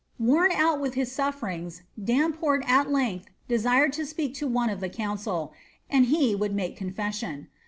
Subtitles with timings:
[0.17, 4.79] Worn out with his suffer ings, Damport at length desired to sp^ to one of
[4.79, 5.53] the council,
[5.91, 7.49] and he would make confession.